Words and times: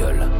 gueule. 0.00 0.39